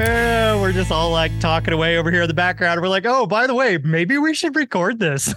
[0.00, 2.80] Uh, we're just all like talking away over here in the background.
[2.80, 5.34] We're like, oh, by the way, maybe we should record this.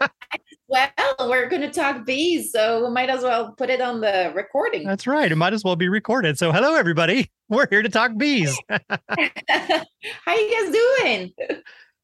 [0.68, 0.90] well,
[1.22, 4.86] we're going to talk bees, so we might as well put it on the recording.
[4.86, 5.30] That's right.
[5.32, 6.38] It might as well be recorded.
[6.38, 7.32] So, hello, everybody.
[7.48, 8.56] We're here to talk bees.
[8.68, 11.32] How you guys doing?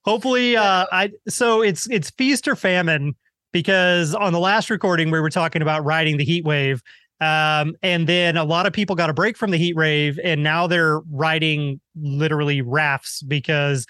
[0.04, 3.14] Hopefully, uh, I so it's it's feast or famine
[3.52, 6.82] because on the last recording we were talking about riding the heat wave
[7.22, 10.42] um, and then a lot of people got a break from the heat wave, and
[10.42, 13.86] now they're riding literally rafts because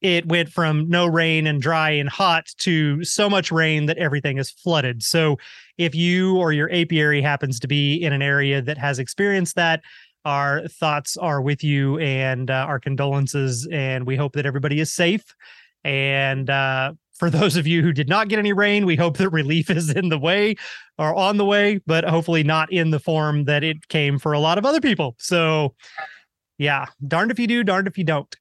[0.00, 4.38] it went from no rain and dry and hot to so much rain that everything
[4.38, 5.04] is flooded.
[5.04, 5.38] So,
[5.78, 9.82] if you or your apiary happens to be in an area that has experienced that,
[10.24, 13.68] our thoughts are with you and uh, our condolences.
[13.70, 15.22] And we hope that everybody is safe.
[15.84, 19.30] And uh, for those of you who did not get any rain, we hope that
[19.30, 20.56] relief is in the way
[20.98, 24.40] or on the way, but hopefully not in the form that it came for a
[24.40, 25.16] lot of other people.
[25.18, 25.74] So,
[26.58, 28.34] yeah, darned if you do, darned if you don't.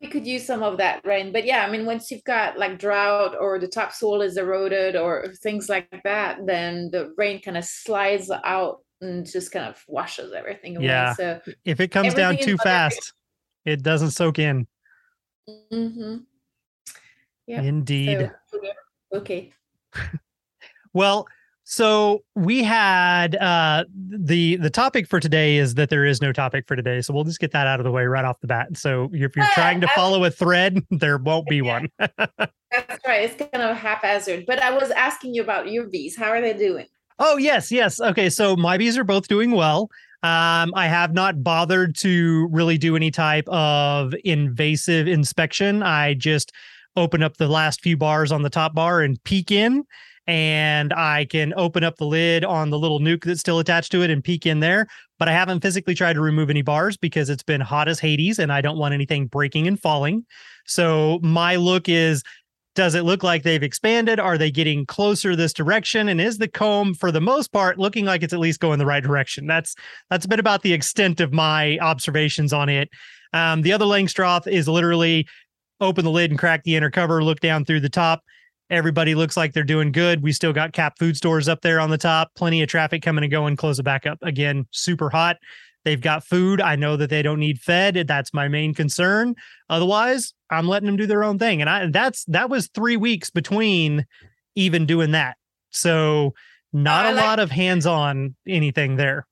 [0.00, 2.78] We could use some of that rain, but yeah, I mean, once you've got like
[2.78, 7.64] drought or the topsoil is eroded or things like that, then the rain kind of
[7.64, 10.86] slides out and just kind of washes everything away.
[10.86, 11.14] Yeah.
[11.14, 13.14] So if it comes down too fast,
[13.64, 14.66] it doesn't soak in.
[15.48, 16.16] Mm-hmm.
[17.46, 17.62] Yeah.
[17.62, 18.30] Indeed.
[18.46, 18.60] So,
[19.14, 19.52] okay.
[20.92, 21.26] well,
[21.64, 26.66] so we had uh the the topic for today is that there is no topic
[26.68, 27.00] for today.
[27.00, 28.76] So we'll just get that out of the way right off the bat.
[28.76, 31.88] So if you're trying to follow a thread, there won't be one.
[31.98, 33.30] That's right.
[33.30, 34.44] It's kind of haphazard.
[34.46, 36.16] But I was asking you about your bees.
[36.16, 36.86] How are they doing?
[37.18, 38.00] Oh yes, yes.
[38.00, 39.90] Okay, so my bees are both doing well.
[40.22, 45.82] Um, I have not bothered to really do any type of invasive inspection.
[45.82, 46.50] I just
[46.96, 49.84] open up the last few bars on the top bar and peek in
[50.26, 54.02] and I can open up the lid on the little nuc that's still attached to
[54.02, 54.86] it and peek in there.
[55.18, 58.38] But I haven't physically tried to remove any bars because it's been hot as Hades
[58.38, 60.24] and I don't want anything breaking and falling.
[60.66, 62.22] So my look is
[62.74, 64.18] does it look like they've expanded?
[64.18, 66.08] Are they getting closer this direction?
[66.08, 68.86] And is the comb, for the most part, looking like it's at least going the
[68.86, 69.46] right direction?
[69.46, 69.76] That's
[70.10, 72.90] that's a bit about the extent of my observations on it.
[73.32, 75.26] Um, the other Langstroth is literally
[75.80, 78.22] open the lid and crack the inner cover, look down through the top.
[78.70, 80.22] Everybody looks like they're doing good.
[80.22, 83.22] We still got cap food stores up there on the top, plenty of traffic coming
[83.24, 85.36] and going, close it back up again, super hot.
[85.84, 86.62] They've got food.
[86.62, 88.06] I know that they don't need fed.
[88.08, 89.34] That's my main concern.
[89.68, 91.60] Otherwise, I'm letting them do their own thing.
[91.60, 94.06] And I that's that was 3 weeks between
[94.54, 95.36] even doing that.
[95.70, 96.32] So
[96.72, 99.26] not a like- lot of hands-on anything there.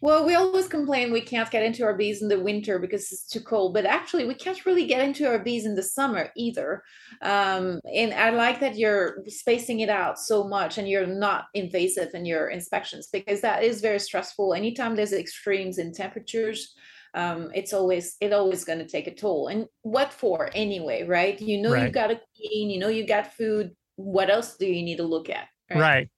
[0.00, 3.26] Well, we always complain we can't get into our bees in the winter because it's
[3.26, 6.82] too cold, but actually, we can't really get into our bees in the summer either.
[7.20, 12.14] Um, and I like that you're spacing it out so much and you're not invasive
[12.14, 14.54] in your inspections because that is very stressful.
[14.54, 16.74] Anytime there's extremes in temperatures,
[17.14, 19.48] um, it's always it always going to take a toll.
[19.48, 21.40] And what for anyway, right?
[21.40, 21.84] You know right.
[21.84, 23.74] you got a queen, you know you got food.
[23.96, 25.48] What else do you need to look at?
[25.70, 25.80] Right.
[25.80, 26.08] right.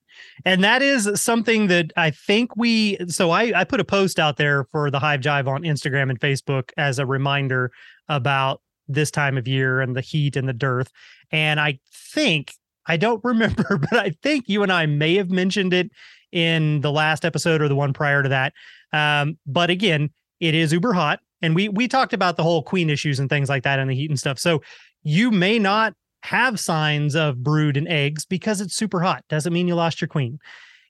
[0.44, 4.36] And that is something that I think we so I, I put a post out
[4.36, 7.70] there for the Hive Jive on Instagram and Facebook as a reminder
[8.08, 10.90] about this time of year and the heat and the dearth.
[11.30, 12.54] And I think
[12.86, 15.90] I don't remember, but I think you and I may have mentioned it
[16.32, 18.52] in the last episode or the one prior to that.
[18.92, 20.10] Um, but again,
[20.40, 21.20] it is uber hot.
[21.42, 23.94] And we we talked about the whole queen issues and things like that and the
[23.94, 24.38] heat and stuff.
[24.38, 24.62] So
[25.02, 29.24] you may not have signs of brood and eggs because it's super hot.
[29.28, 30.38] Doesn't mean you lost your queen.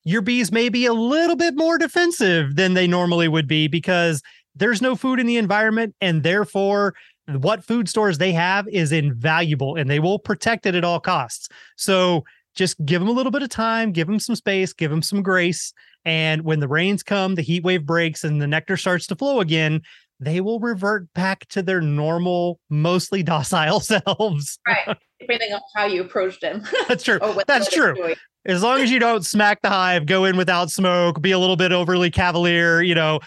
[0.04, 4.22] Your bees may be a little bit more defensive than they normally would be because
[4.54, 6.94] there's no food in the environment and therefore
[7.26, 11.48] what food stores they have is invaluable and they will protect it at all costs.
[11.76, 12.24] So
[12.54, 15.22] just give them a little bit of time, give them some space, give them some
[15.22, 15.72] grace.
[16.04, 19.40] And when the rains come, the heat wave breaks, and the nectar starts to flow
[19.40, 19.82] again,
[20.20, 24.58] they will revert back to their normal, mostly docile selves.
[24.66, 24.96] Right.
[25.18, 26.62] Depending on how you approach them.
[26.88, 27.18] That's true.
[27.46, 28.14] That's true.
[28.46, 31.56] As long as you don't smack the hive, go in without smoke, be a little
[31.56, 33.20] bit overly cavalier, you know,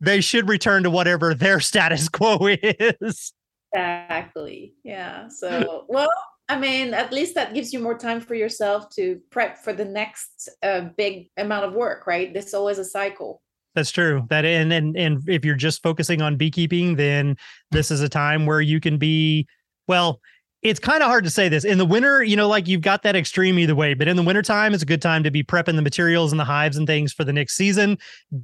[0.00, 3.32] they should return to whatever their status quo is.
[3.72, 4.74] Exactly.
[4.82, 5.28] Yeah.
[5.28, 6.10] So, well,
[6.48, 9.84] I mean, at least that gives you more time for yourself to prep for the
[9.84, 12.32] next uh, big amount of work, right?
[12.34, 13.40] This always a cycle.
[13.74, 14.26] That's true.
[14.30, 17.36] That and and and if you're just focusing on beekeeping, then
[17.70, 19.46] this is a time where you can be
[19.86, 20.20] well,
[20.62, 21.64] it's kind of hard to say this.
[21.64, 24.22] In the winter, you know, like you've got that extreme either way, but in the
[24.22, 27.12] wintertime, it's a good time to be prepping the materials and the hives and things
[27.12, 27.96] for the next season,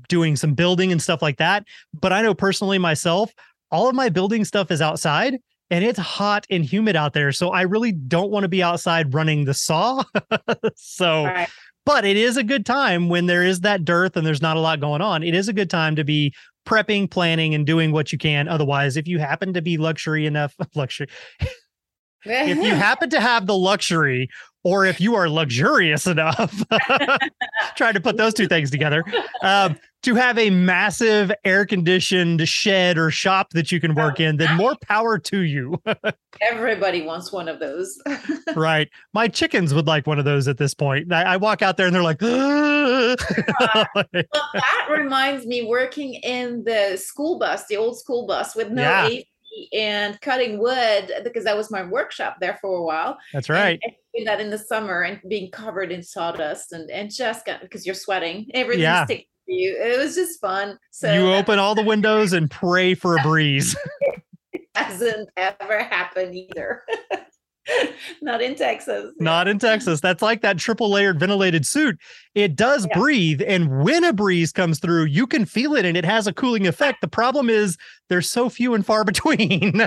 [0.09, 1.65] doing some building and stuff like that.
[1.93, 3.33] But I know personally myself,
[3.71, 5.39] all of my building stuff is outside
[5.71, 7.33] and it's hot and humid out there.
[7.33, 10.03] So I really don't want to be outside running the saw.
[10.77, 11.27] so.
[11.87, 14.61] But it is a good time when there is that dearth and there's not a
[14.61, 15.23] lot going on.
[15.23, 16.35] It is a good time to be
[16.67, 18.49] prepping, planning, and doing what you can.
[18.49, 21.07] Otherwise, if you happen to be luxury enough, luxury,
[22.29, 24.29] if you happen to have the luxury
[24.67, 26.65] or if you are luxurious enough,
[27.77, 29.05] trying to put those two things together,
[29.43, 34.39] um, to have a massive air conditioned shed or shop that you can work in,
[34.39, 35.81] then more power to you.
[36.41, 37.97] Everybody wants one of those.
[38.57, 38.89] right.
[39.15, 41.13] My chickens would like one of those at this point.
[41.13, 43.17] I, I walk out there and they're like, uh,
[43.95, 43.97] well,
[44.53, 49.07] that reminds me working in the school bus, the old school bus with no yeah.
[49.07, 49.29] AC
[49.73, 53.19] and cutting wood because that was my workshop there for a while.
[53.33, 53.79] That's right.
[53.83, 57.87] And, and that in the summer and being covered in sawdust and and just because
[57.87, 59.05] you're sweating, everything yeah.
[59.05, 59.77] sticking to you.
[59.77, 60.79] It was just fun.
[60.91, 63.77] So you open all the windows and pray for a breeze.
[64.53, 66.83] it hasn't ever happened either.
[68.23, 69.13] not in Texas.
[69.19, 70.01] Not in Texas.
[70.01, 71.99] That's like that triple layered ventilated suit.
[72.35, 72.99] It does yeah.
[72.99, 73.43] breathe.
[73.47, 76.67] And when a breeze comes through, you can feel it and it has a cooling
[76.67, 77.01] effect.
[77.01, 77.77] The problem is
[78.09, 79.87] there's so few and far between.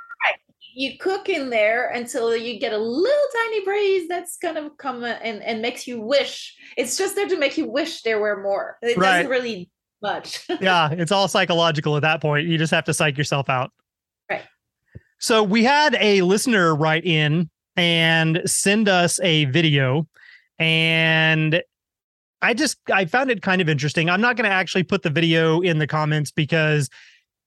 [0.74, 5.04] you cook in there until you get a little tiny breeze that's kind of come
[5.04, 6.54] and, and makes you wish.
[6.76, 8.78] It's just there to make you wish there were more.
[8.82, 9.18] It right.
[9.18, 9.70] doesn't really
[10.02, 10.46] much.
[10.60, 12.46] yeah, it's all psychological at that point.
[12.46, 13.72] You just have to psych yourself out.
[15.18, 20.06] So we had a listener write in and send us a video
[20.58, 21.62] and
[22.42, 24.10] I just I found it kind of interesting.
[24.10, 26.88] I'm not going to actually put the video in the comments because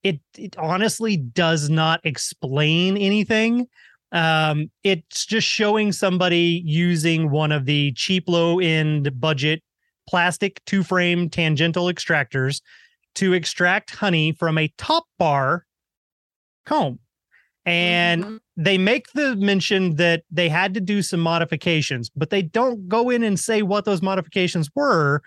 [0.02, 3.68] it it honestly does not explain anything.
[4.12, 9.62] Um, it's just showing somebody using one of the cheap low end budget
[10.08, 12.60] plastic two frame tangential extractors
[13.14, 15.66] to extract honey from a top bar
[16.66, 16.98] comb
[17.70, 18.36] and mm-hmm.
[18.56, 23.10] they make the mention that they had to do some modifications but they don't go
[23.10, 25.22] in and say what those modifications were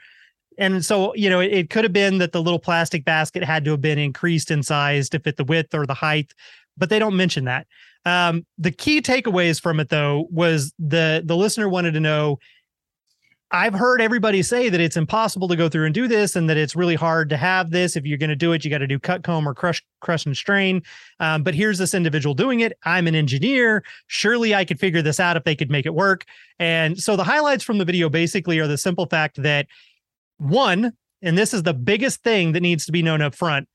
[0.57, 3.63] and so you know it, it, could have been that the little plastic basket had
[3.63, 6.33] to have been increased in size to fit the width or the height
[6.77, 7.65] but they don't mention that
[8.05, 12.39] um, the key takeaways from it though was the the listener wanted to know
[13.55, 16.57] I've heard everybody say that it's impossible to go through and do this, and that
[16.57, 17.95] it's really hard to have this.
[17.95, 20.25] If you're going to do it, you got to do cut comb or crush, crush
[20.25, 20.81] and strain.
[21.19, 22.73] Um, but here's this individual doing it.
[22.83, 23.83] I'm an engineer.
[24.07, 26.25] Surely I could figure this out if they could make it work.
[26.57, 29.67] And so the highlights from the video basically are the simple fact that
[30.39, 33.67] one, and this is the biggest thing that needs to be known up front.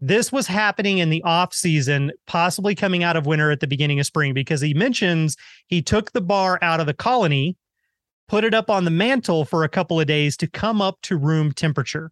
[0.00, 4.00] This was happening in the off season, possibly coming out of winter at the beginning
[4.00, 5.36] of spring, because he mentions
[5.66, 7.56] he took the bar out of the colony
[8.32, 11.18] put it up on the mantle for a couple of days to come up to
[11.18, 12.10] room temperature.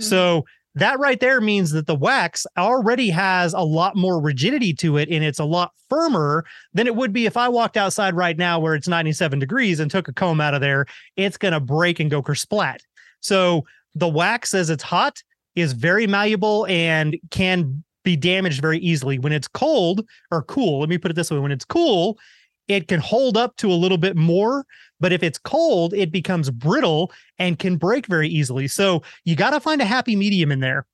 [0.00, 0.04] Mm-hmm.
[0.04, 4.96] So that right there means that the wax already has a lot more rigidity to
[4.96, 8.38] it and it's a lot firmer than it would be if I walked outside right
[8.38, 10.86] now where it's 97 degrees and took a comb out of there.
[11.16, 12.78] It's going to break and go kersplat.
[13.20, 15.22] So the wax, as it's hot,
[15.54, 19.18] is very malleable and can be damaged very easily.
[19.18, 22.18] When it's cold or cool, let me put it this way when it's cool,
[22.68, 24.66] it can hold up to a little bit more,
[25.00, 28.68] but if it's cold, it becomes brittle and can break very easily.
[28.68, 30.86] So you got to find a happy medium in there.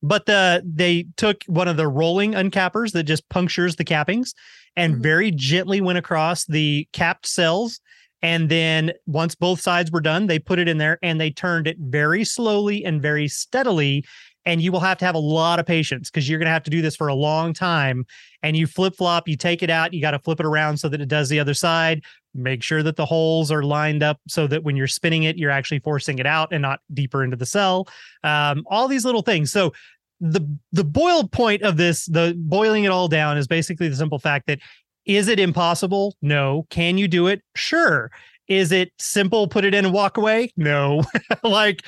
[0.00, 4.32] But the they took one of the rolling uncappers that just punctures the cappings
[4.76, 5.02] and mm-hmm.
[5.02, 7.80] very gently went across the capped cells.
[8.22, 11.66] And then once both sides were done, they put it in there and they turned
[11.66, 14.04] it very slowly and very steadily
[14.48, 16.62] and you will have to have a lot of patience because you're going to have
[16.64, 18.04] to do this for a long time
[18.42, 20.88] and you flip flop you take it out you got to flip it around so
[20.88, 22.02] that it does the other side
[22.34, 25.50] make sure that the holes are lined up so that when you're spinning it you're
[25.50, 27.86] actually forcing it out and not deeper into the cell
[28.24, 29.52] um, all these little things.
[29.52, 29.72] So
[30.20, 30.40] the
[30.72, 34.46] the boil point of this the boiling it all down is basically the simple fact
[34.46, 34.58] that
[35.06, 36.16] is it impossible?
[36.20, 36.66] No.
[36.70, 37.42] Can you do it?
[37.54, 38.10] Sure.
[38.46, 40.52] Is it simple put it in and walk away?
[40.56, 41.02] No.
[41.42, 41.84] Like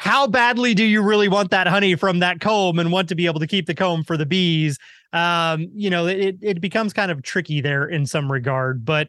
[0.00, 3.26] how badly do you really want that honey from that comb and want to be
[3.26, 4.78] able to keep the comb for the bees?
[5.12, 9.08] Um, you know, it it becomes kind of tricky there in some regard, but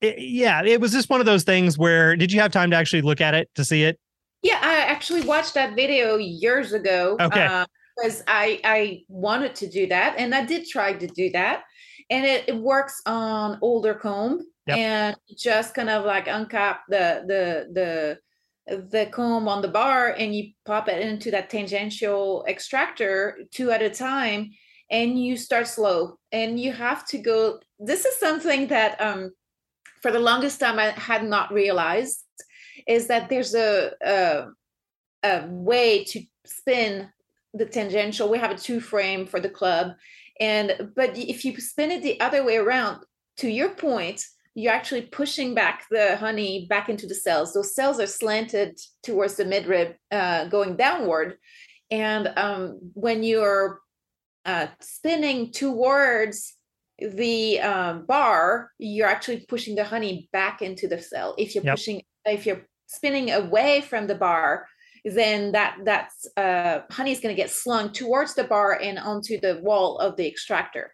[0.00, 2.76] it, yeah, it was just one of those things where did you have time to
[2.76, 4.00] actually look at it to see it?
[4.40, 7.18] Yeah, I actually watched that video years ago.
[7.20, 7.44] Okay.
[7.44, 11.64] Uh, because I I wanted to do that and I did try to do that
[12.08, 14.78] and it, it works on older comb yep.
[14.78, 18.18] and just kind of like uncap the the the
[18.68, 23.82] the comb on the bar and you pop it into that tangential extractor two at
[23.82, 24.50] a time
[24.90, 26.18] and you start slow.
[26.32, 29.30] And you have to go this is something that um
[30.02, 32.24] for the longest time i had not realized
[32.86, 34.46] is that there's a a,
[35.22, 37.08] a way to spin
[37.54, 38.28] the tangential.
[38.28, 39.92] We have a two frame for the club.
[40.40, 43.02] And but if you spin it the other way around
[43.38, 44.24] to your point
[44.58, 47.54] you're actually pushing back the honey back into the cells.
[47.54, 51.36] Those cells are slanted towards the midrib, uh, going downward.
[51.92, 53.78] And um, when you're
[54.44, 56.56] uh, spinning towards
[56.98, 61.36] the um, bar, you're actually pushing the honey back into the cell.
[61.38, 61.76] If you're yep.
[61.76, 64.66] pushing, if you're spinning away from the bar,
[65.04, 69.38] then that that's uh, honey is going to get slung towards the bar and onto
[69.40, 70.90] the wall of the extractor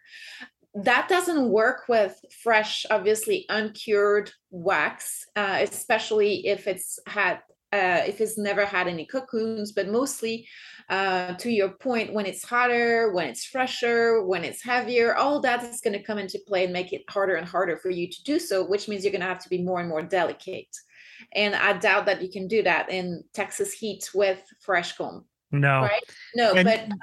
[0.75, 7.39] that doesn't work with fresh, obviously uncured wax, uh, especially if it's had
[7.71, 9.71] uh, if it's never had any cocoons.
[9.71, 10.47] But mostly,
[10.89, 15.63] uh, to your point, when it's hotter, when it's fresher, when it's heavier, all that
[15.63, 18.23] is going to come into play and make it harder and harder for you to
[18.23, 18.65] do so.
[18.65, 20.75] Which means you're going to have to be more and more delicate.
[21.33, 25.23] And I doubt that you can do that in Texas heat with fresh comb.
[25.51, 26.03] No, right?
[26.35, 26.79] No, and but.
[26.81, 26.95] Uh,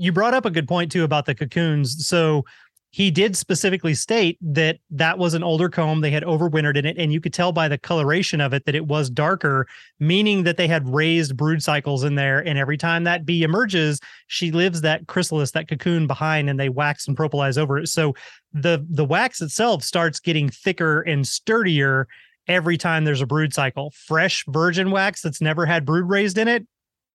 [0.00, 2.06] you brought up a good point too about the cocoons.
[2.06, 2.46] So
[2.92, 6.00] he did specifically state that that was an older comb.
[6.00, 8.74] They had overwintered in it, and you could tell by the coloration of it that
[8.74, 9.68] it was darker,
[10.00, 12.40] meaning that they had raised brood cycles in there.
[12.40, 16.68] And every time that bee emerges, she lives that chrysalis, that cocoon behind, and they
[16.68, 17.86] wax and propolize over it.
[17.86, 18.14] So
[18.52, 22.08] the the wax itself starts getting thicker and sturdier
[22.48, 23.92] every time there's a brood cycle.
[23.94, 26.66] Fresh virgin wax that's never had brood raised in it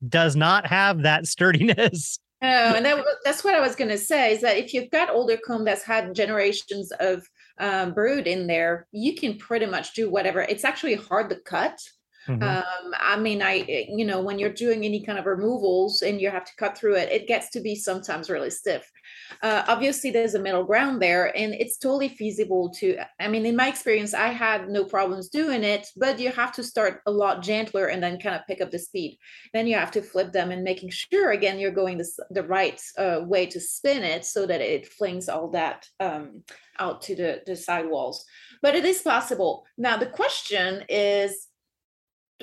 [0.07, 2.19] does not have that sturdiness.
[2.41, 5.09] Oh, and that, that's what I was going to say is that if you've got
[5.09, 7.27] older comb that's had generations of
[7.59, 10.41] um, brood in there, you can pretty much do whatever.
[10.41, 11.79] It's actually hard to cut.
[12.27, 12.43] Mm-hmm.
[12.43, 16.19] Um, I mean, I, eh, you know, when you're doing any kind of removals and
[16.19, 18.89] you have to cut through it, it gets to be sometimes really stiff.
[19.43, 22.97] Uh, obviously, there's a middle ground there, and it's totally feasible to.
[23.19, 26.63] I mean, in my experience, I had no problems doing it, but you have to
[26.63, 29.19] start a lot gentler and then kind of pick up the speed.
[29.53, 32.81] Then you have to flip them and making sure again you're going the, the right
[32.97, 36.43] uh, way to spin it so that it flings all that um,
[36.79, 38.25] out to the, the sidewalls.
[38.61, 39.65] But it is possible.
[39.77, 41.47] Now, the question is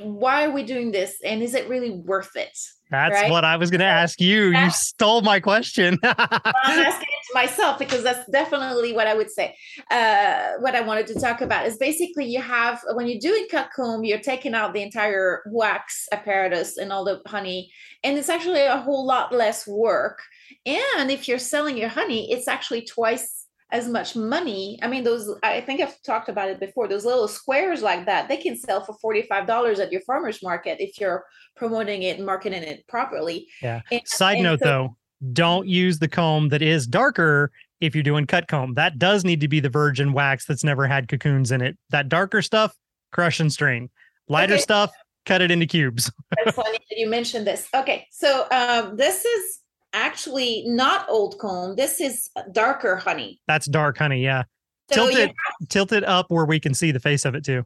[0.00, 1.16] why are we doing this?
[1.24, 2.56] And is it really worth it?
[2.90, 3.30] That's right?
[3.30, 4.50] what i was going to ask you.
[4.50, 5.98] You stole my question.
[6.02, 9.56] I'm asking it to myself because that's definitely what i would say.
[9.90, 13.70] Uh, what i wanted to talk about is basically you have when you're doing cut
[13.74, 17.70] comb you're taking out the entire wax apparatus and all the honey
[18.04, 20.20] and it's actually a whole lot less work.
[20.66, 23.41] And if you're selling your honey it's actually twice
[23.72, 24.78] as much money.
[24.82, 28.28] I mean, those, I think I've talked about it before, those little squares like that,
[28.28, 31.24] they can sell for $45 at your farmer's market if you're
[31.56, 33.48] promoting it and marketing it properly.
[33.62, 33.80] Yeah.
[33.90, 34.96] And, Side and note so, though,
[35.32, 37.50] don't use the comb that is darker
[37.80, 38.74] if you're doing cut comb.
[38.74, 41.78] That does need to be the virgin wax that's never had cocoons in it.
[41.90, 42.76] That darker stuff,
[43.10, 43.88] crush and strain.
[44.28, 44.62] Lighter okay.
[44.62, 44.92] stuff,
[45.24, 46.10] cut it into cubes.
[46.44, 47.68] That's funny that you mentioned this.
[47.74, 49.58] Okay, so um, this is
[49.92, 51.76] actually not old comb.
[51.76, 53.40] This is darker honey.
[53.46, 54.22] That's dark honey.
[54.22, 54.44] Yeah.
[54.90, 57.44] So tilt it, have, tilt it up where we can see the face of it
[57.44, 57.64] too.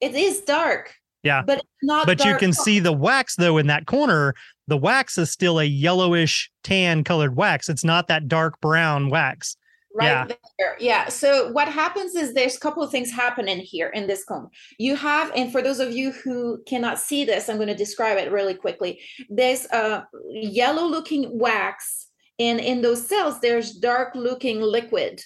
[0.00, 0.94] It is dark.
[1.22, 1.42] Yeah.
[1.46, 2.06] But not.
[2.06, 4.34] But you can see the wax though in that corner.
[4.68, 7.68] The wax is still a yellowish tan colored wax.
[7.68, 9.56] It's not that dark brown wax
[9.96, 10.36] right yeah.
[10.58, 10.76] there.
[10.78, 11.08] Yeah.
[11.08, 14.48] So what happens is there's a couple of things happening here in this comb.
[14.78, 18.18] You have, and for those of you who cannot see this, I'm going to describe
[18.18, 19.00] it really quickly.
[19.30, 25.22] There's a yellow looking wax, and in those cells, there's dark looking liquid.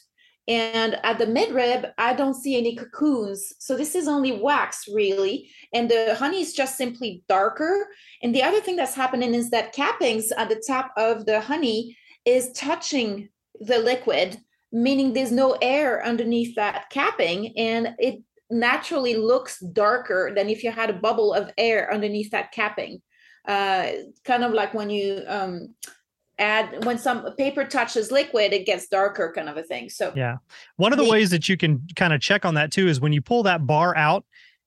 [0.49, 3.53] And at the midrib, I don't see any cocoons.
[3.59, 5.51] So this is only wax, really.
[5.73, 7.87] And the honey is just simply darker.
[8.23, 11.97] And the other thing that's happening is that cappings at the top of the honey
[12.25, 13.29] is touching
[13.61, 14.39] the liquid
[14.73, 20.71] meaning there's no air underneath that capping and it naturally looks darker than if you
[20.71, 23.01] had a bubble of air underneath that capping.
[23.47, 23.91] Uh,
[24.25, 25.75] kind of like when you um,
[26.39, 30.13] add when some paper touches liquid it gets darker kind of a thing so.
[30.17, 30.37] Yeah.
[30.77, 33.01] One of the, the ways that you can kind of check on that too is
[33.01, 34.25] when you pull that bar out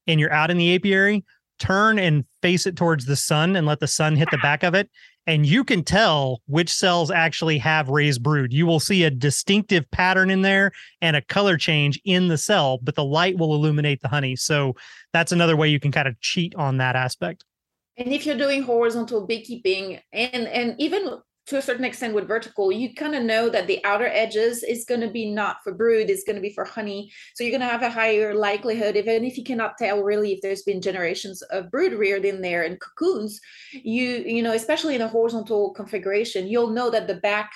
[0.07, 1.25] and you're out in the apiary
[1.59, 4.73] turn and face it towards the sun and let the sun hit the back of
[4.73, 4.89] it
[5.25, 8.51] and you can tell which cells actually have raised brood.
[8.51, 12.79] You will see a distinctive pattern in there and a color change in the cell,
[12.81, 14.35] but the light will illuminate the honey.
[14.35, 14.75] So
[15.13, 17.45] that's another way you can kind of cheat on that aspect.
[17.97, 22.71] And if you're doing horizontal beekeeping and and even to a certain extent with vertical
[22.71, 26.09] you kind of know that the outer edges is going to be not for brood
[26.09, 27.11] it's going to be for honey.
[27.35, 30.41] So you're going to have a higher likelihood even if you cannot tell really if
[30.41, 33.39] there's been generations of brood reared in there and cocoons
[33.71, 37.51] you you know especially in a horizontal configuration you'll know that the back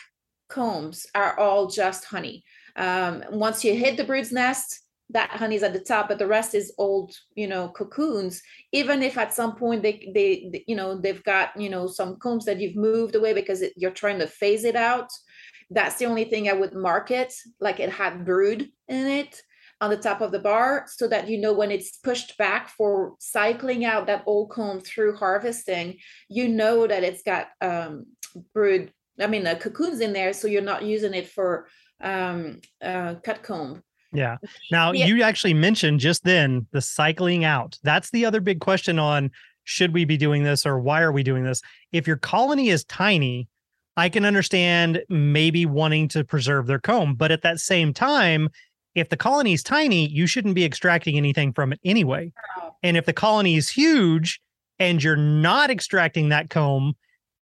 [0.49, 2.43] combs are all just honey.
[2.75, 6.53] Um, once you hit the brood's nest that honey's at the top but the rest
[6.53, 8.41] is old you know cocoons.
[8.71, 12.45] Even if at some point they they you know they've got you know some combs
[12.45, 15.09] that you've moved away because it, you're trying to phase it out
[15.69, 19.41] that's the only thing i would mark it like it had brood in it
[19.79, 23.13] on the top of the bar so that you know when it's pushed back for
[23.19, 25.97] cycling out that old comb through harvesting
[26.29, 28.05] you know that it's got um
[28.53, 31.67] brood i mean uh, cocoons in there so you're not using it for
[32.01, 34.37] um uh cut comb yeah.
[34.71, 35.05] Now yeah.
[35.05, 37.77] you actually mentioned just then the cycling out.
[37.83, 39.31] That's the other big question on
[39.63, 41.61] should we be doing this or why are we doing this?
[41.91, 43.49] If your colony is tiny,
[43.97, 48.49] I can understand maybe wanting to preserve their comb, but at that same time,
[48.95, 52.31] if the colony is tiny, you shouldn't be extracting anything from it anyway.
[52.81, 54.39] And if the colony is huge
[54.79, 56.95] and you're not extracting that comb,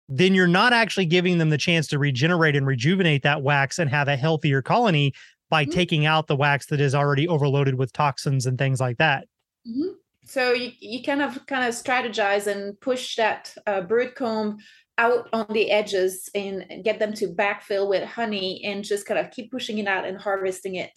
[0.10, 3.90] then you're not actually giving them the chance to regenerate and rejuvenate that wax and
[3.90, 5.14] have a healthier colony
[5.54, 5.72] by mm-hmm.
[5.72, 9.28] taking out the wax that is already overloaded with toxins and things like that.
[9.68, 9.94] Mm-hmm.
[10.26, 14.58] So you, you kind of kind of strategize and push that uh, brood comb
[14.98, 19.30] out on the edges and get them to backfill with honey and just kind of
[19.30, 20.90] keep pushing it out and harvesting it.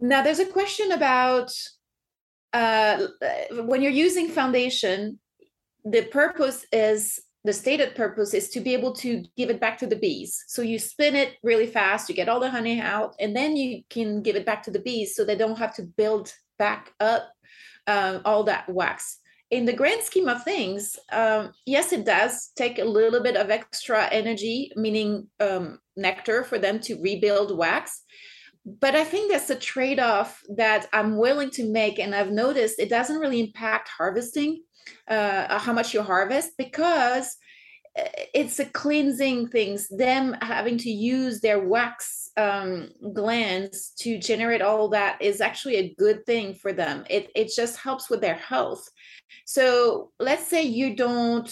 [0.00, 1.52] Now there's a question about
[2.54, 3.08] uh,
[3.52, 5.18] when you're using foundation,
[5.84, 9.86] the purpose is the stated purpose is to be able to give it back to
[9.86, 10.44] the bees.
[10.48, 13.82] So you spin it really fast, you get all the honey out, and then you
[13.88, 17.30] can give it back to the bees so they don't have to build back up
[17.86, 19.18] um, all that wax.
[19.50, 23.50] In the grand scheme of things, um, yes, it does take a little bit of
[23.50, 28.02] extra energy, meaning um, nectar, for them to rebuild wax.
[28.64, 32.00] But I think that's a trade off that I'm willing to make.
[32.00, 34.64] And I've noticed it doesn't really impact harvesting
[35.08, 37.36] uh, how much you harvest because
[37.98, 38.02] uh,
[38.34, 44.88] it's a cleansing things them having to use their wax um, glands to generate all
[44.88, 47.04] that is actually a good thing for them.
[47.08, 48.88] It, it just helps with their health.
[49.44, 51.50] So let's say you don't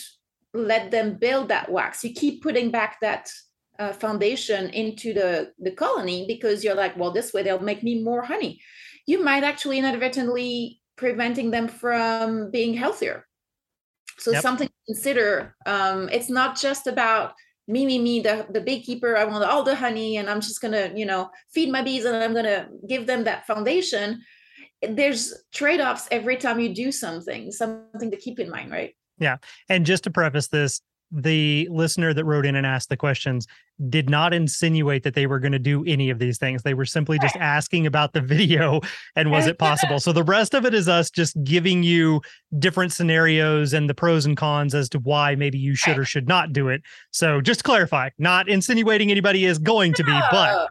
[0.53, 2.05] let them build that wax.
[2.05, 3.31] You keep putting back that
[3.79, 8.03] uh, foundation into the the colony because you're like well this way they'll make me
[8.03, 8.61] more honey.
[9.07, 13.27] You might actually inadvertently preventing them from being healthier.
[14.19, 14.43] So yep.
[14.43, 15.57] something to consider.
[15.67, 17.35] Um, it's not just about
[17.67, 19.17] me, me, me, the, the beekeeper.
[19.17, 22.17] I want all the honey and I'm just gonna, you know, feed my bees and
[22.17, 24.23] I'm gonna give them that foundation.
[24.83, 28.95] There's trade-offs every time you do something, something to keep in mind, right?
[29.19, 29.39] Yeah.
[29.69, 33.47] And just to preface this, the listener that wrote in and asked the questions
[33.89, 36.63] did not insinuate that they were going to do any of these things.
[36.63, 38.81] They were simply just asking about the video
[39.17, 39.99] and was it possible.
[39.99, 42.21] So the rest of it is us just giving you
[42.59, 46.29] different scenarios and the pros and cons as to why maybe you should or should
[46.29, 46.83] not do it.
[47.11, 50.69] So just to clarify, not insinuating anybody is going to be, but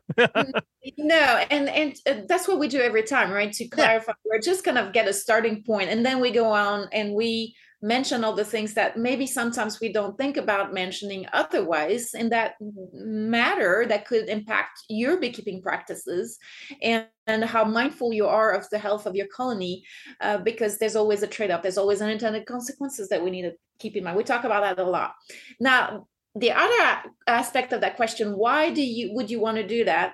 [0.98, 3.52] no, and and that's what we do every time, right?
[3.52, 4.32] To clarify, yeah.
[4.32, 7.56] we're just kind of get a starting point, and then we go on and we
[7.84, 12.54] mention all the things that maybe sometimes we don't think about mentioning otherwise in that
[12.94, 16.40] matter that could impact your beekeeping practices
[16.82, 19.84] and, and how mindful you are of the health of your colony
[20.22, 21.62] uh, because there's always a trade-off.
[21.62, 24.16] There's always unintended consequences that we need to keep in mind.
[24.16, 25.14] We talk about that a lot.
[25.60, 29.84] Now the other aspect of that question why do you would you want to do
[29.84, 30.14] that?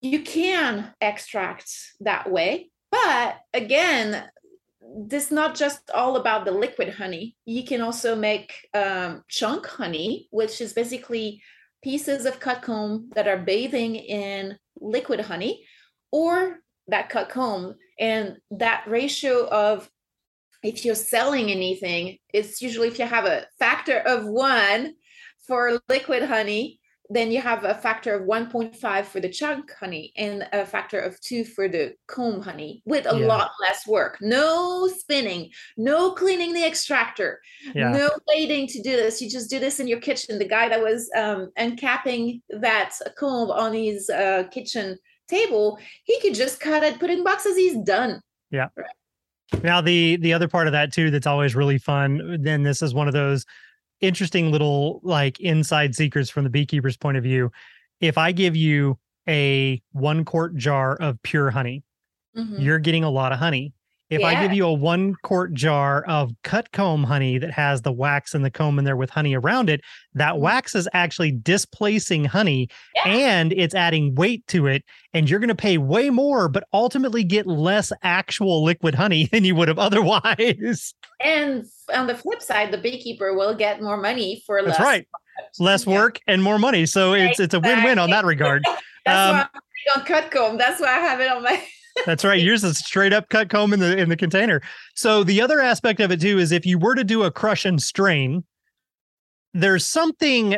[0.00, 4.24] You can extract that way but again
[4.96, 7.36] this not just all about the liquid honey.
[7.44, 11.42] You can also make um, chunk honey, which is basically
[11.82, 15.64] pieces of cut comb that are bathing in liquid honey,
[16.12, 17.74] or that cut comb.
[17.98, 19.88] And that ratio of
[20.62, 24.94] if you're selling anything, it's usually if you have a factor of one
[25.46, 30.48] for liquid honey then you have a factor of 1.5 for the chunk honey and
[30.52, 33.26] a factor of two for the comb honey with a yeah.
[33.26, 34.16] lot less work.
[34.20, 37.40] No spinning, no cleaning the extractor,
[37.74, 37.92] yeah.
[37.92, 39.20] no waiting to do this.
[39.20, 40.38] You just do this in your kitchen.
[40.38, 46.34] The guy that was um, uncapping that comb on his uh, kitchen table, he could
[46.34, 47.56] just cut it, put it in boxes.
[47.56, 48.20] He's done.
[48.50, 48.68] Yeah.
[48.76, 49.62] Right.
[49.62, 52.38] Now the the other part of that too that's always really fun.
[52.40, 53.44] Then this is one of those
[54.04, 57.50] interesting little like inside secrets from the beekeeper's point of view.
[58.00, 61.82] If I give you a one quart jar of pure honey,
[62.36, 62.60] mm-hmm.
[62.60, 63.72] you're getting a lot of honey.
[64.14, 67.92] If I give you a one quart jar of cut comb honey that has the
[67.92, 69.80] wax and the comb in there with honey around it,
[70.14, 70.38] that Mhm.
[70.40, 73.12] wax is actually displacing honey Yeah.
[73.12, 74.84] and it's adding weight to it.
[75.12, 79.44] And you're going to pay way more, but ultimately get less actual liquid honey than
[79.44, 80.94] you would have otherwise.
[81.20, 84.86] And on the flip side, the beekeeper will get more money for That's less.
[84.86, 85.08] right.
[85.58, 85.94] Less Yeah.
[85.94, 86.86] work and more money.
[86.86, 88.62] So it's it's a win-win on that regard.
[89.06, 89.46] That's Um, why
[89.94, 90.58] I'm on cut comb.
[90.58, 91.62] That's why I have it on my.
[92.06, 92.40] That's right.
[92.40, 94.60] Yours is straight up cut comb in the in the container.
[94.94, 97.64] So the other aspect of it too is if you were to do a crush
[97.64, 98.44] and strain,
[99.52, 100.56] there's something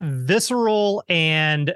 [0.00, 1.74] visceral and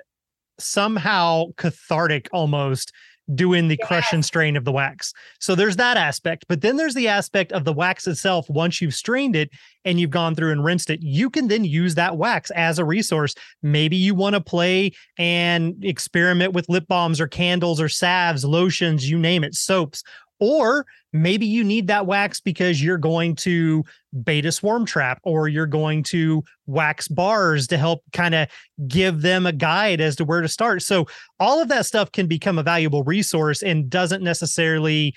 [0.58, 2.92] somehow cathartic almost
[3.34, 5.12] doing the crush and strain of the wax.
[5.38, 8.46] So there's that aspect, but then there's the aspect of the wax itself.
[8.48, 9.50] Once you've strained it
[9.84, 12.84] and you've gone through and rinsed it, you can then use that wax as a
[12.84, 13.34] resource.
[13.62, 19.08] Maybe you want to play and experiment with lip balms or candles or salves, lotions,
[19.08, 20.02] you name it, soaps.
[20.44, 23.84] Or maybe you need that wax because you're going to
[24.24, 28.48] bait a swarm trap or you're going to wax bars to help kind of
[28.88, 30.82] give them a guide as to where to start.
[30.82, 31.06] So
[31.38, 35.14] all of that stuff can become a valuable resource and doesn't necessarily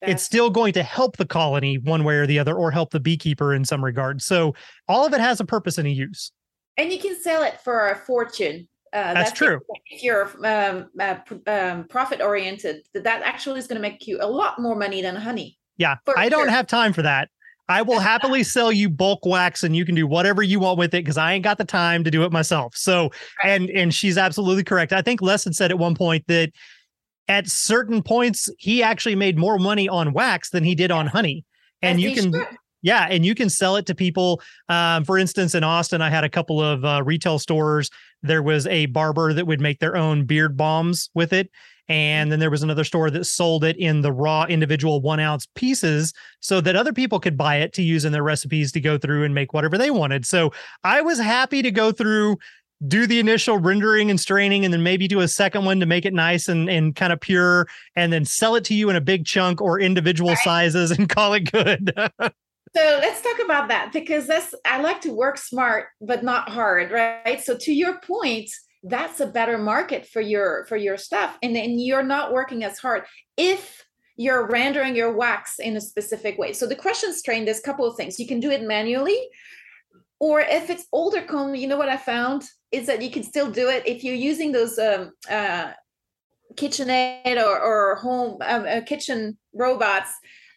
[0.00, 3.00] it's still going to help the colony one way or the other or help the
[3.00, 4.22] beekeeper in some regard.
[4.22, 4.54] So
[4.88, 6.32] all of it has a purpose and a use.
[6.78, 8.68] and you can sell it for a fortune.
[8.92, 9.60] Uh, That's the- true.
[9.90, 14.18] If you're um, uh, um, profit oriented, that that actually is going to make you
[14.20, 15.58] a lot more money than honey.
[15.76, 16.50] Yeah, I don't sure.
[16.50, 17.28] have time for that.
[17.68, 20.94] I will happily sell you bulk wax and you can do whatever you want with
[20.94, 22.76] it because I ain't got the time to do it myself.
[22.76, 23.10] So,
[23.44, 24.92] and and she's absolutely correct.
[24.92, 26.52] I think Les had said at one point that
[27.28, 31.44] at certain points he actually made more money on wax than he did on honey.
[31.82, 32.46] And As you can should.
[32.82, 34.40] Yeah, and you can sell it to people.
[34.68, 37.90] Um, for instance, in Austin, I had a couple of uh, retail stores.
[38.22, 41.50] There was a barber that would make their own beard bombs with it.
[41.88, 45.46] And then there was another store that sold it in the raw individual one ounce
[45.54, 48.98] pieces so that other people could buy it to use in their recipes to go
[48.98, 50.26] through and make whatever they wanted.
[50.26, 52.38] So I was happy to go through,
[52.88, 56.04] do the initial rendering and straining, and then maybe do a second one to make
[56.04, 59.00] it nice and, and kind of pure, and then sell it to you in a
[59.00, 60.38] big chunk or individual Right.
[60.38, 61.92] sizes and call it good.
[62.76, 66.90] So let's talk about that because that's I like to work smart but not hard,
[66.90, 67.40] right?
[67.42, 68.50] So to your point,
[68.82, 72.78] that's a better market for your for your stuff, and then you're not working as
[72.78, 73.04] hard
[73.38, 73.82] if
[74.16, 76.52] you're rendering your wax in a specific way.
[76.52, 79.26] So the and strain, there's a couple of things you can do it manually,
[80.20, 83.50] or if it's older comb, you know what I found is that you can still
[83.50, 85.72] do it if you're using those um, uh,
[86.56, 90.10] KitchenAid or, or home um, uh, kitchen robots,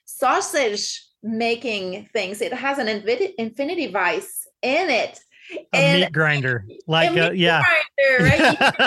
[0.04, 2.42] sausage making things.
[2.42, 5.20] It has an infinity, infinity vice in it.
[5.74, 6.66] a meat grinder.
[6.88, 7.62] Like, a yeah.
[8.10, 8.58] grinder, right?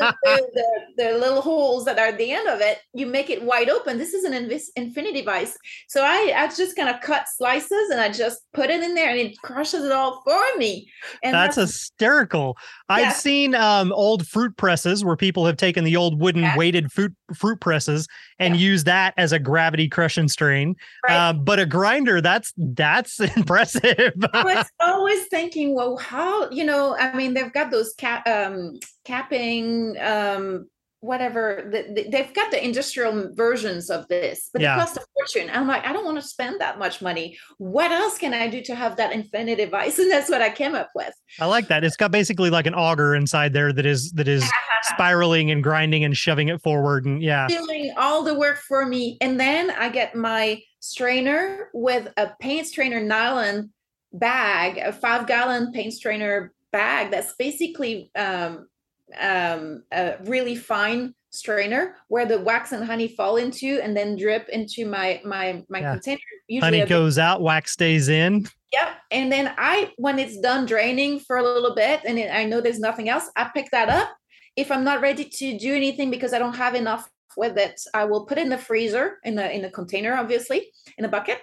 [0.00, 0.64] The, the,
[0.96, 3.98] the, little holes that are at the end of it, you make it wide open.
[3.98, 5.58] This is an invis- infinity vice.
[5.88, 9.10] So I, I just kind of cut slices and I just put it in there
[9.10, 10.88] and it crushes it all for me.
[11.24, 12.56] And That's hysterical.
[12.88, 16.56] I've seen um, old fruit presses where people have taken the old wooden Yeah.
[16.56, 18.06] weighted fruit fruit presses
[18.40, 18.60] and Yeah.
[18.60, 20.74] used that as a gravity crushing strain.
[21.06, 21.28] right?
[21.28, 24.14] Um, but a grinder, that's that's impressive.
[24.32, 26.96] I was always thinking, well, how you know?
[26.96, 30.68] I mean, they've got those cap, um, capping, um,
[31.00, 31.68] whatever.
[31.72, 34.76] The, the- they've got the industrial versions of this, but Yeah.
[34.76, 35.50] it costs a fortune.
[35.52, 37.38] I'm like, I don't want to spend that much money.
[37.58, 39.98] What else can I do to have that infinite device?
[40.10, 41.12] And that's what I came up with.
[41.40, 41.84] I like that.
[41.84, 44.48] It's got basically like an auger inside there that is that is
[44.82, 47.04] spiraling and grinding and shoving it forward.
[47.06, 49.16] And yeah, doing all the work for me.
[49.20, 53.72] And then I get my strainer with a paint strainer nylon
[54.12, 58.68] bag, a five gallon paint strainer bag that's basically um,
[59.18, 64.48] um, a really fine strainer where the wax and honey fall into and then drip
[64.48, 65.92] into my my my Yeah.
[65.92, 66.20] container.
[66.48, 68.46] Usually honey goes out, wax stays in.
[68.72, 68.88] Yep.
[69.10, 72.78] And then I, when it's done draining for a little bit and I know there's
[72.78, 74.08] nothing else, I pick that up.
[74.56, 78.04] If I'm not ready to do anything because I don't have enough with it, I
[78.04, 81.38] will put it in the freezer in the in the container, obviously, in a bucket.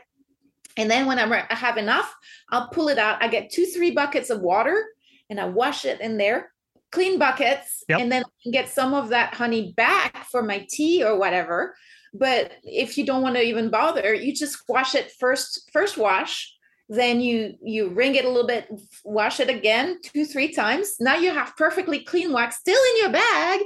[0.78, 2.14] And then when I'm, I have enough,
[2.52, 3.22] I'll pull it out.
[3.24, 4.86] I get two, three buckets of water
[5.30, 6.52] and I wash it in there,
[6.92, 8.00] clean buckets, Yep.
[8.00, 11.76] and then get some of that honey back for my tea or whatever.
[12.14, 16.54] But if you don't want to even bother, you just wash it first, first wash,
[16.90, 18.68] then you you wring it a little bit
[19.04, 23.12] wash it again two three times now you have perfectly clean wax still in your
[23.12, 23.60] bag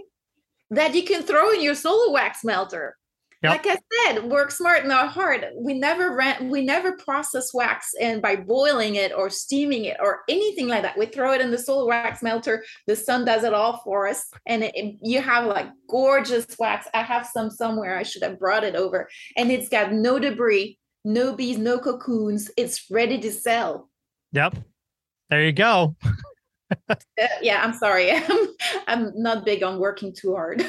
[0.71, 2.97] that you can throw in your solar wax melter
[3.43, 3.65] Yep.
[3.65, 5.47] Like I said, work smart, not hard.
[5.55, 10.19] We never ran, we never process wax and by boiling it or steaming it or
[10.29, 10.95] anything like that.
[10.95, 12.63] We throw it in the solar wax melter.
[12.85, 16.87] The sun does it all for us, and it, it- you have like gorgeous wax.
[16.93, 17.97] I have some somewhere.
[17.97, 22.51] I should have brought it over, and it's got no debris, no bees, no cocoons.
[22.57, 23.89] It's ready to sell.
[24.33, 24.57] Yep.
[25.31, 25.95] There you go.
[26.87, 26.95] Uh,
[27.41, 28.11] yeah, I'm sorry.
[28.15, 28.47] I'm,
[28.87, 30.63] I'm not big on working too hard.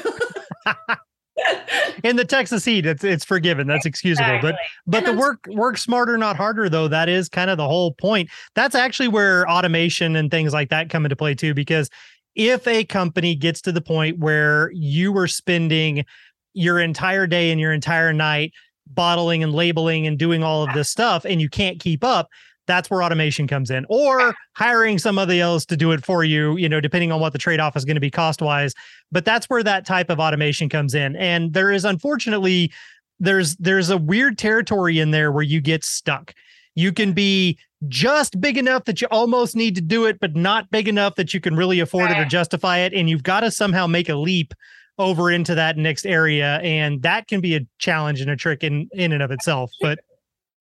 [2.03, 3.67] In the Texas heat, it's it's forgiven.
[3.67, 4.39] That's excusable.
[4.41, 6.87] But but And the work work smarter, not harder, though.
[6.87, 8.29] That is kind of the whole point.
[8.55, 11.53] That's actually where automation and things like that come into play too.
[11.53, 11.89] Because
[12.35, 16.05] if a company gets to the point where you were spending
[16.53, 18.53] your entire day and your entire night
[18.87, 22.29] bottling and labeling and doing all of this stuff, and you can't keep up,
[22.67, 26.57] that's where automation comes in, or hiring somebody else to do it for you.
[26.57, 28.73] You know, depending on what the trade off is going to be cost wise.
[29.11, 32.71] But that's where that type of automation comes in, and there is unfortunately
[33.19, 36.33] there's there's a weird territory in there where you get stuck.
[36.75, 40.69] You can be just big enough that you almost need to do it, but not
[40.71, 42.93] big enough that you can really afford it or justify it.
[42.93, 44.53] And you've got to somehow make a leap
[44.97, 46.57] over into that next area.
[46.59, 49.71] And that can be a challenge and a trick in in and of itself.
[49.81, 49.99] But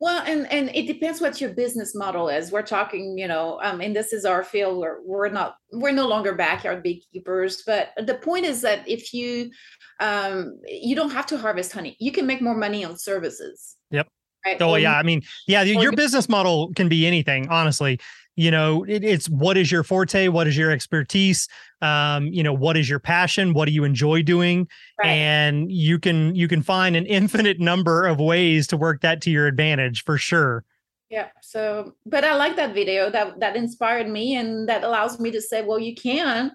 [0.03, 2.51] Well, and and it depends what your business model is.
[2.51, 6.09] We're talking, you know, um, and this is our field where we're not, we're no
[6.09, 7.63] longer backyard beekeepers.
[7.65, 9.53] But the point is that if you,
[10.01, 13.77] um, you don't have to harvest honey, you can make more money on services.
[13.93, 14.09] Yep.
[14.45, 14.61] Right.
[14.61, 18.01] oh you- yeah, I mean, yeah, your business model can be anything, honestly.
[18.35, 21.49] You know, it, it's what is your forte, what is your expertise,
[21.83, 24.69] um, you know, what is your passion, what do you enjoy doing,
[24.99, 25.11] Right.
[25.11, 29.31] and you can you can find an infinite number of ways to work that to
[29.31, 30.65] your advantage for sure.
[31.11, 31.29] Yeah.
[31.43, 33.11] So, but I like that video.
[33.11, 36.53] That that inspired me, and that allows me to say, well, you can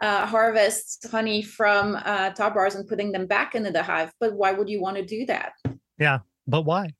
[0.00, 4.12] uh, harvest honey from uh, top bars and putting them back into the hive.
[4.20, 5.54] But why would you want to do that?
[5.98, 6.94] Yeah, but why?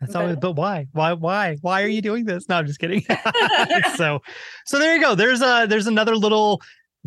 [0.00, 0.86] That's But- always, but why?
[0.92, 1.12] Why?
[1.12, 1.56] Why?
[1.60, 2.04] Why are you mm.
[2.04, 2.48] doing this?
[2.48, 3.04] No, I'm just kidding.
[3.96, 4.22] so,
[4.64, 5.14] so there you go.
[5.14, 6.62] There's a there's another little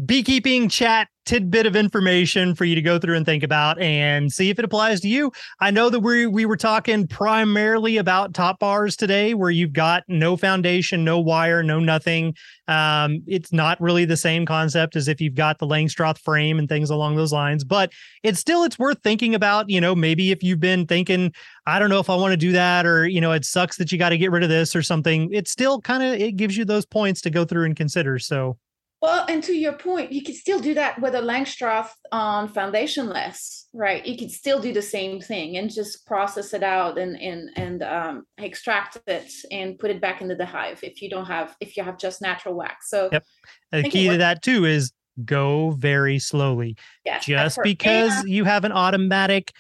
[0.06, 4.50] beekeeping chat tidbit of information for you to go through and think about and see
[4.50, 5.32] if it applies to you.
[5.60, 10.04] I know that we we were talking primarily about top bars today, where you've got
[10.08, 12.36] no foundation, no wire, no nothing.
[12.68, 16.68] Um, it's not really the same concept as if you've got the Langstroth frame and
[16.68, 17.92] things along those lines, but
[18.24, 19.70] it's still it's worth thinking about.
[19.70, 21.34] You know, maybe if you've been thinking,
[21.68, 23.92] I don't know if I want to do that, or you know, it sucks that
[23.92, 25.32] you got to get rid of this or something.
[25.32, 28.20] It still kind of it gives you those points to go through and consider.
[28.20, 28.58] So
[29.04, 33.66] Well, and to your point, you can still do that with a Langstroth on foundationless,
[33.74, 34.06] right?
[34.06, 37.84] You can still do the same thing and just process it out and and and
[37.84, 41.76] um, extract it and put it back into the hive if you don't have if
[41.76, 42.89] you have just natural wax.
[42.89, 43.26] So Yep.
[43.74, 44.94] the key to that too is
[45.26, 46.78] go very slowly.
[47.04, 49.52] yeah, Just because you have an automatic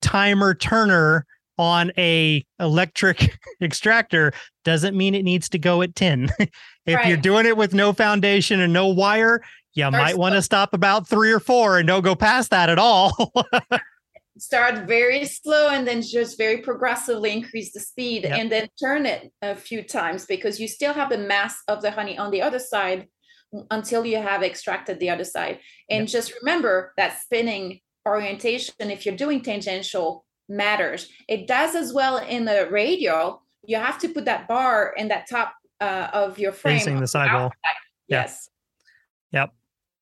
[0.00, 1.26] timer turner
[1.58, 4.32] on a electric extractor
[4.64, 6.30] doesn't mean it needs to go at 10.
[6.86, 9.42] if you're doing it with no foundation and no wire,
[9.74, 12.68] you Start might want to stop about three or four and don't go past that
[12.68, 13.32] at all.
[14.38, 18.38] start very slow and then just very progressively increase the speed Yep.
[18.38, 21.90] and then turn it a few times because you still have the mass of the
[21.90, 23.08] honey on the other side
[23.70, 25.60] until you have extracted the other side
[25.90, 32.18] and just remember that spinning orientation if you're doing tangential matters it does as well
[32.18, 36.52] in the radial you have to put that bar in that top uh, of your
[36.52, 37.50] frame Facing the sidewall.
[38.08, 38.22] Yeah.
[38.22, 38.48] yes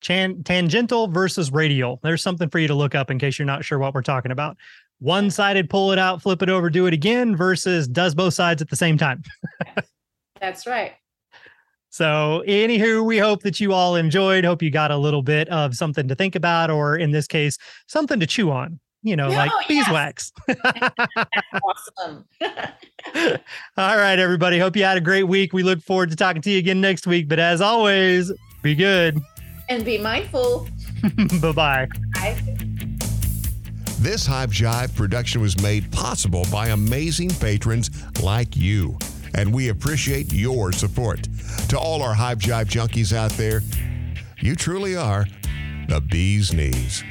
[0.01, 1.99] Chan- tangential versus radial.
[2.03, 4.31] There's something for you to look up in case you're not sure what we're talking
[4.31, 4.57] about.
[4.99, 8.61] One sided, pull it out, flip it over, do it again versus does both sides
[8.61, 9.23] at the same time.
[10.39, 10.93] that's right
[11.91, 14.43] So, anywho, we hope that you all enjoyed.
[14.43, 17.57] Hope you got a little bit of something to think about, or in this case,
[17.87, 19.67] something to chew on, you know, Yeah, like yes.
[19.85, 20.31] beeswax.
[21.63, 22.25] awesome
[23.77, 24.59] all right, everybody.
[24.59, 25.53] Hope you had a great week.
[25.53, 27.27] We look forward to talking to you again next week.
[27.27, 29.19] But as always, be good.
[29.69, 30.67] and be mindful
[31.41, 31.87] bye bye.
[32.15, 32.37] I
[33.99, 37.89] This Hive Jive production was made possible by amazing patrons
[38.21, 38.97] like you,
[39.35, 41.27] and we appreciate your support.
[41.69, 43.61] To all our Hive Jive junkies out there,
[44.39, 45.25] you truly are
[45.87, 47.03] the bee's knees.